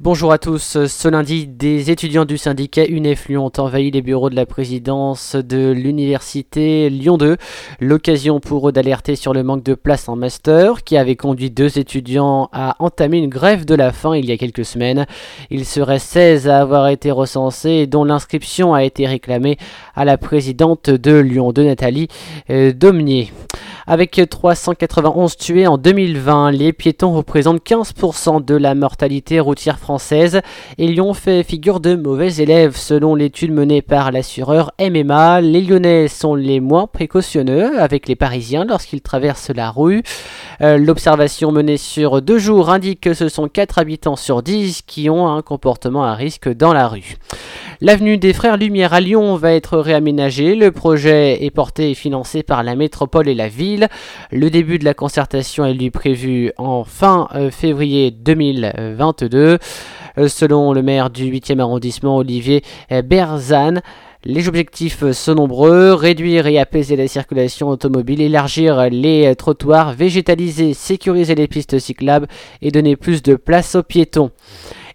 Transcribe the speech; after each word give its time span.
Bonjour 0.00 0.30
à 0.30 0.38
tous. 0.38 0.86
Ce 0.86 1.08
lundi, 1.08 1.48
des 1.48 1.90
étudiants 1.90 2.24
du 2.24 2.38
syndicat 2.38 2.86
UNEF 2.86 3.26
Lyon 3.26 3.46
ont 3.46 3.60
envahi 3.60 3.90
les 3.90 4.00
bureaux 4.00 4.30
de 4.30 4.36
la 4.36 4.46
présidence 4.46 5.34
de 5.34 5.72
l'université 5.72 6.88
Lyon 6.88 7.18
2. 7.18 7.36
L'occasion 7.80 8.38
pour 8.38 8.68
eux 8.68 8.72
d'alerter 8.72 9.16
sur 9.16 9.34
le 9.34 9.42
manque 9.42 9.64
de 9.64 9.74
place 9.74 10.08
en 10.08 10.14
master 10.14 10.84
qui 10.84 10.96
avait 10.96 11.16
conduit 11.16 11.50
deux 11.50 11.80
étudiants 11.80 12.48
à 12.52 12.76
entamer 12.78 13.18
une 13.18 13.28
grève 13.28 13.64
de 13.64 13.74
la 13.74 13.90
faim 13.90 14.16
il 14.16 14.26
y 14.26 14.30
a 14.30 14.36
quelques 14.36 14.64
semaines. 14.64 15.04
Il 15.50 15.64
serait 15.64 15.98
16 15.98 16.48
à 16.48 16.60
avoir 16.60 16.86
été 16.86 17.10
recensés 17.10 17.88
dont 17.88 18.04
l'inscription 18.04 18.74
a 18.74 18.84
été 18.84 19.04
réclamée 19.04 19.58
à 19.96 20.04
la 20.04 20.16
présidente 20.16 20.90
de 20.90 21.18
Lyon 21.18 21.50
2, 21.50 21.64
Nathalie 21.64 22.06
euh, 22.50 22.72
Domnier. 22.72 23.32
Avec 23.90 24.20
391 24.28 25.38
tués 25.38 25.66
en 25.66 25.78
2020, 25.78 26.50
les 26.50 26.74
piétons 26.74 27.14
représentent 27.14 27.66
15% 27.66 28.44
de 28.44 28.54
la 28.54 28.74
mortalité 28.74 29.40
routière 29.40 29.78
française 29.78 29.87
et 30.78 30.86
Lyon 30.86 31.14
fait 31.14 31.42
figure 31.42 31.80
de 31.80 31.94
mauvais 31.94 32.34
élèves 32.36 32.76
selon 32.76 33.14
l'étude 33.14 33.52
menée 33.52 33.80
par 33.80 34.12
l'assureur 34.12 34.72
MMA. 34.78 35.40
Les 35.40 35.62
Lyonnais 35.62 36.08
sont 36.08 36.34
les 36.34 36.60
moins 36.60 36.86
précautionneux 36.86 37.80
avec 37.80 38.06
les 38.06 38.16
Parisiens 38.16 38.64
lorsqu'ils 38.64 39.00
traversent 39.00 39.50
la 39.50 39.70
rue. 39.70 40.02
Euh, 40.60 40.76
l'observation 40.76 41.52
menée 41.52 41.76
sur 41.76 42.20
deux 42.20 42.38
jours 42.38 42.70
indique 42.70 43.00
que 43.00 43.14
ce 43.14 43.28
sont 43.28 43.48
4 43.48 43.78
habitants 43.78 44.16
sur 44.16 44.42
10 44.42 44.82
qui 44.82 45.08
ont 45.08 45.28
un 45.28 45.40
comportement 45.40 46.04
à 46.04 46.14
risque 46.14 46.48
dans 46.48 46.72
la 46.72 46.88
rue. 46.88 47.16
L'avenue 47.80 48.18
des 48.18 48.32
Frères 48.32 48.56
Lumière 48.56 48.92
à 48.92 49.00
Lyon 49.00 49.36
va 49.36 49.52
être 49.52 49.78
réaménagée. 49.78 50.56
Le 50.56 50.72
projet 50.72 51.44
est 51.44 51.50
porté 51.50 51.92
et 51.92 51.94
financé 51.94 52.42
par 52.42 52.64
la 52.64 52.74
métropole 52.74 53.28
et 53.28 53.36
la 53.36 53.46
ville. 53.46 53.86
Le 54.32 54.50
début 54.50 54.80
de 54.80 54.84
la 54.84 54.94
concertation 54.94 55.64
est 55.64 55.74
lui 55.74 55.92
prévu 55.92 56.50
en 56.58 56.82
fin 56.82 57.28
euh, 57.36 57.52
février 57.52 58.10
2022. 58.10 59.58
Euh, 60.18 60.28
selon 60.28 60.72
le 60.72 60.82
maire 60.82 61.10
du 61.10 61.24
8e 61.24 61.60
arrondissement, 61.60 62.16
Olivier 62.16 62.62
euh, 62.90 63.02
Berzane, 63.02 63.82
les 64.24 64.48
objectifs 64.48 65.08
sont 65.12 65.36
nombreux, 65.36 65.94
réduire 65.94 66.48
et 66.48 66.58
apaiser 66.58 66.96
la 66.96 67.06
circulation 67.06 67.68
automobile, 67.68 68.20
élargir 68.20 68.90
les 68.90 69.34
trottoirs, 69.36 69.92
végétaliser, 69.92 70.74
sécuriser 70.74 71.36
les 71.36 71.46
pistes 71.46 71.78
cyclables 71.78 72.26
et 72.60 72.72
donner 72.72 72.96
plus 72.96 73.22
de 73.22 73.36
place 73.36 73.76
aux 73.76 73.84
piétons. 73.84 74.32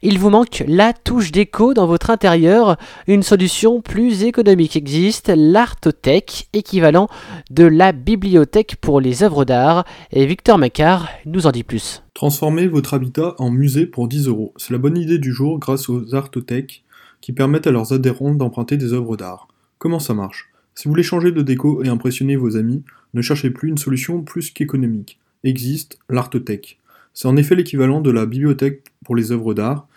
Il 0.01 0.19
vous 0.19 0.29
manque 0.29 0.65
la 0.67 0.91
touche 0.91 1.31
d'écho 1.31 1.73
dans 1.73 1.87
votre 1.87 2.09
intérieur. 2.09 2.75
Une 3.07 3.23
solution 3.23 3.79
plus 3.79 4.25
économique 4.25 4.75
existe, 4.75 5.31
l'Artothèque, 5.33 6.49
équivalent 6.51 7.07
de 7.49 7.63
la 7.63 7.93
bibliothèque 7.93 8.75
pour 8.81 8.99
les 8.99 9.23
œuvres 9.23 9.45
d'art. 9.45 9.85
Et 10.11 10.25
Victor 10.25 10.57
Macquart 10.57 11.07
nous 11.25 11.47
en 11.47 11.51
dit 11.51 11.63
plus. 11.63 12.02
Transformez 12.13 12.67
votre 12.67 12.93
habitat 12.93 13.35
en 13.39 13.49
musée 13.49 13.85
pour 13.85 14.07
10 14.07 14.27
euros. 14.27 14.53
C'est 14.57 14.71
la 14.71 14.77
bonne 14.77 14.97
idée 14.97 15.17
du 15.17 15.33
jour 15.33 15.59
grâce 15.59 15.89
aux 15.89 16.13
Artothèques 16.13 16.83
qui 17.21 17.33
permettent 17.33 17.67
à 17.67 17.71
leurs 17.71 17.93
adhérents 17.93 18.35
d'emprunter 18.35 18.77
des 18.77 18.93
œuvres 18.93 19.17
d'art. 19.17 19.47
Comment 19.79 19.99
ça 19.99 20.13
marche? 20.13 20.51
Si 20.75 20.85
vous 20.85 20.91
voulez 20.91 21.03
changer 21.03 21.31
de 21.31 21.41
déco 21.41 21.83
et 21.83 21.89
impressionner 21.89 22.35
vos 22.35 22.55
amis, 22.55 22.83
ne 23.13 23.21
cherchez 23.21 23.49
plus 23.49 23.69
une 23.69 23.77
solution 23.77 24.21
plus 24.21 24.51
qu'économique. 24.51 25.19
Existe 25.43 25.99
l'Artothèque. 26.09 26.79
C'est 27.13 27.27
en 27.27 27.37
effet 27.37 27.55
l'équivalent 27.55 28.01
de 28.01 28.11
la 28.11 28.25
bibliothèque 28.25 28.83
pour 29.05 29.15
les 29.15 29.31
œuvres 29.31 29.53
d'art, 29.53 29.87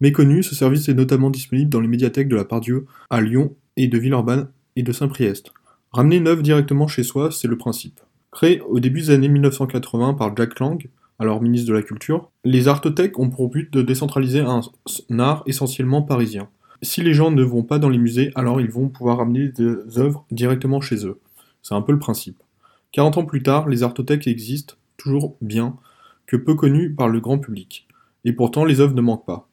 Méconnu, 0.00 0.42
ce 0.42 0.54
service 0.54 0.90
est 0.90 0.94
notamment 0.94 1.30
disponible 1.30 1.70
dans 1.70 1.80
les 1.80 1.88
médiathèques 1.88 2.28
de 2.28 2.36
la 2.36 2.44
Pardieu, 2.44 2.84
à 3.08 3.22
Lyon 3.22 3.54
et 3.78 3.88
de 3.88 3.96
Villeurbanne 3.96 4.48
et 4.76 4.82
de 4.82 4.92
Saint-Priest. 4.92 5.52
Ramener 5.90 6.28
œuvre 6.28 6.42
directement 6.42 6.86
chez 6.86 7.02
soi, 7.02 7.30
c'est 7.30 7.48
le 7.48 7.56
principe. 7.56 8.00
Créé 8.30 8.60
au 8.60 8.78
début 8.78 9.00
des 9.00 9.10
années 9.10 9.28
1980 9.28 10.12
par 10.14 10.36
Jack 10.36 10.60
Lang, 10.60 10.86
alors 11.18 11.40
ministre 11.40 11.68
de 11.68 11.74
la 11.74 11.82
Culture, 11.82 12.30
les 12.44 12.68
artothèques 12.68 13.18
ont 13.18 13.30
pour 13.30 13.48
but 13.48 13.72
de 13.72 13.82
décentraliser 13.82 14.40
un 14.40 14.60
art 15.18 15.42
essentiellement 15.46 16.02
parisien. 16.02 16.48
Si 16.82 17.00
les 17.00 17.14
gens 17.14 17.30
ne 17.30 17.42
vont 17.42 17.62
pas 17.62 17.78
dans 17.78 17.88
les 17.88 17.98
musées, 17.98 18.32
alors 18.34 18.60
ils 18.60 18.70
vont 18.70 18.88
pouvoir 18.88 19.18
ramener 19.18 19.48
des 19.48 19.98
œuvres 19.98 20.26
directement 20.30 20.80
chez 20.80 21.06
eux. 21.06 21.18
C'est 21.62 21.74
un 21.74 21.82
peu 21.82 21.92
le 21.92 21.98
principe. 21.98 22.36
40 22.92 23.18
ans 23.18 23.24
plus 23.24 23.42
tard, 23.42 23.68
les 23.68 23.82
artothèques 23.82 24.26
existent, 24.26 24.74
toujours 24.96 25.36
bien, 25.40 25.76
que 26.26 26.36
peu 26.36 26.54
connues 26.54 26.92
par 26.92 27.08
le 27.08 27.20
grand 27.20 27.38
public. 27.38 27.86
Et 28.24 28.32
pourtant, 28.32 28.64
les 28.64 28.80
œuvres 28.80 28.94
ne 28.94 29.00
manquent 29.00 29.26
pas. 29.26 29.45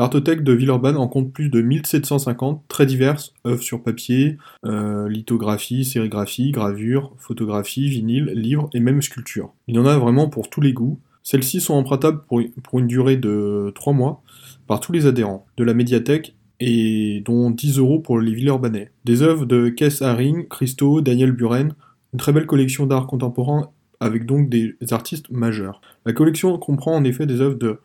L'Artothèque 0.00 0.42
de 0.42 0.54
Villeurbanne 0.54 0.96
en 0.96 1.08
compte 1.08 1.30
plus 1.30 1.50
de 1.50 1.60
1750, 1.60 2.64
très 2.68 2.86
diverses, 2.86 3.34
œuvres 3.46 3.62
sur 3.62 3.82
papier, 3.82 4.38
euh, 4.64 5.06
lithographie, 5.10 5.84
sérigraphie, 5.84 6.52
gravure, 6.52 7.12
photographie, 7.18 7.86
vinyle, 7.90 8.32
livres 8.34 8.70
et 8.72 8.80
même 8.80 9.02
sculpture. 9.02 9.52
Il 9.68 9.74
y 9.74 9.78
en 9.78 9.84
a 9.84 9.98
vraiment 9.98 10.30
pour 10.30 10.48
tous 10.48 10.62
les 10.62 10.72
goûts. 10.72 10.98
Celles-ci 11.22 11.60
sont 11.60 11.74
empruntables 11.74 12.22
pour, 12.26 12.40
une 12.40 12.86
durée 12.86 13.18
de 13.18 13.72
3 13.74 13.92
mois 13.92 14.22
par 14.66 14.80
tous 14.80 14.92
les 14.92 15.04
adhérents 15.04 15.44
de 15.58 15.64
la 15.64 15.74
médiathèque 15.74 16.34
et 16.60 17.22
dont 17.26 17.50
10 17.50 17.76
euros 17.76 17.98
pour 17.98 18.18
les 18.20 18.32
Villeurbanais. 18.32 18.92
Des 19.04 19.20
œuvres 19.20 19.44
de 19.44 19.68
Kess 19.68 20.00
Haring, 20.00 20.48
Christo, 20.48 21.02
Daniel 21.02 21.32
Buren, 21.32 21.74
une 22.14 22.18
très 22.18 22.32
belle 22.32 22.46
collection 22.46 22.86
d'art 22.86 23.06
contemporain 23.06 23.68
avec 24.00 24.24
donc 24.24 24.48
des 24.48 24.74
artistes 24.92 25.30
majeurs. 25.30 25.82
La 26.06 26.14
collection 26.14 26.56
comprend 26.56 26.96
en 26.96 27.04
effet 27.04 27.26
des 27.26 27.42
œuvres 27.42 27.58
de 27.58 27.80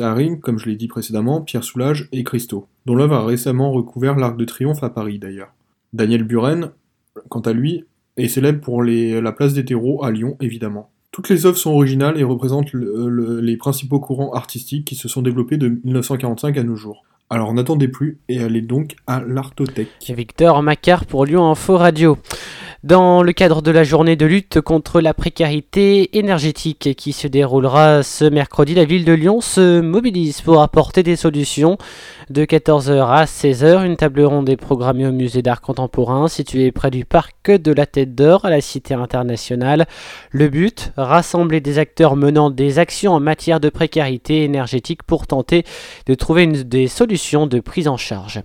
Haring, 0.00 0.40
comme 0.40 0.58
je 0.58 0.66
l'ai 0.66 0.76
dit 0.76 0.88
précédemment, 0.88 1.40
Pierre 1.40 1.64
Soulages 1.64 2.08
et 2.12 2.24
Christo, 2.24 2.66
dont 2.86 2.94
l'œuvre 2.94 3.14
a 3.14 3.24
récemment 3.24 3.72
recouvert 3.72 4.16
l'Arc 4.16 4.36
de 4.36 4.44
Triomphe 4.44 4.82
à 4.82 4.90
Paris 4.90 5.18
d'ailleurs. 5.18 5.52
Daniel 5.92 6.24
Buren, 6.24 6.70
quant 7.28 7.40
à 7.40 7.52
lui, 7.52 7.84
est 8.16 8.28
célèbre 8.28 8.60
pour 8.60 8.82
la 8.82 9.32
place 9.32 9.54
des 9.54 9.64
terreaux 9.64 10.04
à 10.04 10.10
Lyon 10.10 10.36
évidemment. 10.40 10.90
Toutes 11.12 11.28
les 11.28 11.46
œuvres 11.46 11.56
sont 11.56 11.70
originales 11.70 12.18
et 12.18 12.24
représentent 12.24 12.72
les 12.72 13.56
principaux 13.56 13.98
courants 13.98 14.32
artistiques 14.32 14.84
qui 14.84 14.94
se 14.94 15.08
sont 15.08 15.22
développés 15.22 15.56
de 15.56 15.68
1945 15.84 16.56
à 16.56 16.62
nos 16.62 16.76
jours. 16.76 17.04
Alors 17.30 17.52
n'attendez 17.54 17.88
plus 17.88 18.18
et 18.28 18.40
allez 18.40 18.60
donc 18.60 18.96
à 19.06 19.20
l'Artothèque. 19.20 19.88
Victor 20.08 20.62
Macquart 20.62 21.06
pour 21.06 21.24
Lyon 21.24 21.48
Info 21.48 21.76
Radio. 21.76 22.18
Dans 22.82 23.22
le 23.22 23.34
cadre 23.34 23.60
de 23.60 23.70
la 23.70 23.84
journée 23.84 24.16
de 24.16 24.24
lutte 24.24 24.62
contre 24.62 25.02
la 25.02 25.12
précarité 25.12 26.16
énergétique 26.16 26.96
qui 26.96 27.12
se 27.12 27.26
déroulera 27.26 28.02
ce 28.02 28.24
mercredi, 28.24 28.74
la 28.74 28.86
ville 28.86 29.04
de 29.04 29.12
Lyon 29.12 29.42
se 29.42 29.82
mobilise 29.82 30.40
pour 30.40 30.62
apporter 30.62 31.02
des 31.02 31.16
solutions. 31.16 31.76
De 32.30 32.46
14h 32.46 33.06
à 33.06 33.24
16h, 33.26 33.84
une 33.84 33.98
table 33.98 34.22
ronde 34.22 34.48
est 34.48 34.56
programmée 34.56 35.06
au 35.06 35.12
musée 35.12 35.42
d'art 35.42 35.60
contemporain 35.60 36.26
situé 36.26 36.72
près 36.72 36.90
du 36.90 37.04
parc 37.04 37.50
de 37.50 37.70
la 37.70 37.84
Tête 37.84 38.14
d'Or 38.14 38.46
à 38.46 38.50
la 38.50 38.62
Cité 38.62 38.94
internationale. 38.94 39.86
Le 40.30 40.48
but, 40.48 40.92
rassembler 40.96 41.60
des 41.60 41.78
acteurs 41.78 42.16
menant 42.16 42.48
des 42.48 42.78
actions 42.78 43.12
en 43.12 43.20
matière 43.20 43.60
de 43.60 43.68
précarité 43.68 44.42
énergétique 44.42 45.02
pour 45.02 45.26
tenter 45.26 45.64
de 46.06 46.14
trouver 46.14 46.46
des 46.46 46.88
solutions 46.88 47.46
de 47.46 47.60
prise 47.60 47.88
en 47.88 47.98
charge. 47.98 48.40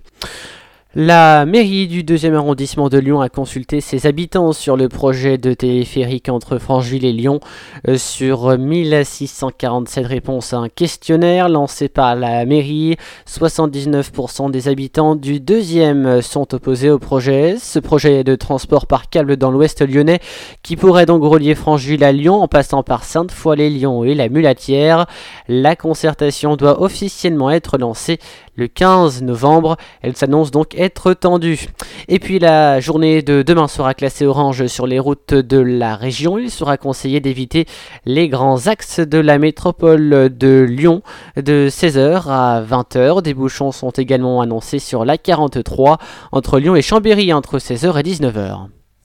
La 0.94 1.44
mairie 1.44 1.88
du 1.88 2.04
2e 2.04 2.32
arrondissement 2.34 2.88
de 2.88 2.96
Lyon 2.96 3.20
a 3.20 3.28
consulté 3.28 3.82
ses 3.82 4.06
habitants 4.06 4.54
sur 4.54 4.78
le 4.78 4.88
projet 4.88 5.36
de 5.36 5.52
téléphérique 5.52 6.30
entre 6.30 6.56
Francheville 6.56 7.04
et 7.04 7.12
Lyon. 7.12 7.40
Euh, 7.86 7.98
sur 7.98 8.56
1647 8.56 10.06
réponses 10.06 10.54
à 10.54 10.58
un 10.58 10.68
questionnaire 10.70 11.50
lancé 11.50 11.90
par 11.90 12.14
la 12.14 12.46
mairie, 12.46 12.96
79% 13.28 14.50
des 14.50 14.68
habitants 14.68 15.16
du 15.16 15.38
2e 15.38 16.22
sont 16.22 16.54
opposés 16.54 16.88
au 16.88 16.98
projet. 16.98 17.56
Ce 17.60 17.78
projet 17.78 18.24
de 18.24 18.34
transport 18.34 18.86
par 18.86 19.10
câble 19.10 19.36
dans 19.36 19.50
l'ouest 19.50 19.86
lyonnais 19.86 20.20
qui 20.62 20.76
pourrait 20.76 21.04
donc 21.04 21.22
relier 21.24 21.54
Francheville 21.54 22.04
à 22.04 22.12
Lyon 22.12 22.36
en 22.36 22.48
passant 22.48 22.82
par 22.82 23.04
Sainte-Foy-les-Lyons 23.04 24.04
et 24.04 24.14
la 24.14 24.30
Mulatière. 24.30 25.06
La 25.46 25.76
concertation 25.76 26.56
doit 26.56 26.80
officiellement 26.80 27.50
être 27.50 27.76
lancée 27.76 28.18
le 28.54 28.68
15 28.68 29.22
novembre. 29.22 29.76
Elle 30.00 30.16
s'annonce 30.16 30.50
donc 30.50 30.74
tendue. 30.90 31.66
Et 32.08 32.18
puis 32.18 32.38
la 32.38 32.80
journée 32.80 33.22
de 33.22 33.42
demain 33.42 33.68
sera 33.68 33.94
classée 33.94 34.26
orange 34.26 34.66
sur 34.66 34.86
les 34.86 34.98
routes 34.98 35.34
de 35.34 35.58
la 35.58 35.96
région. 35.96 36.38
Il 36.38 36.50
sera 36.50 36.76
conseillé 36.76 37.20
d'éviter 37.20 37.66
les 38.04 38.28
grands 38.28 38.66
axes 38.66 39.00
de 39.00 39.18
la 39.18 39.38
métropole 39.38 40.30
de 40.36 40.66
Lyon 40.68 41.02
de 41.36 41.68
16h 41.70 42.28
à 42.28 42.62
20h. 42.62 43.22
Des 43.22 43.34
bouchons 43.34 43.72
sont 43.72 43.90
également 43.90 44.40
annoncés 44.40 44.78
sur 44.78 45.04
la 45.04 45.18
43 45.18 45.98
entre 46.32 46.58
Lyon 46.58 46.76
et 46.76 46.82
Chambéry 46.82 47.32
entre 47.32 47.58
16h 47.58 47.98
et 47.98 48.02
19h. 48.02 48.75